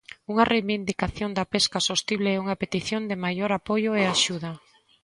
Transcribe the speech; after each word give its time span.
Unha 0.31 0.45
reivindicación 0.53 1.29
da 1.37 1.49
pesca 1.53 1.79
sostible 1.89 2.29
e 2.31 2.41
unha 2.43 2.59
petición 2.61 3.01
de 3.09 3.15
maior 3.25 3.51
apoio 3.59 3.91
e 4.01 4.03
axuda. 4.13 4.51